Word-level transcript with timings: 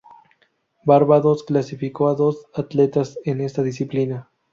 Barbados 0.83 1.43
clasificó 1.43 2.07
a 2.09 2.15
dos 2.15 2.47
atletas 2.55 3.19
en 3.23 3.39
esta 3.39 3.61
disciplina. 3.61 4.31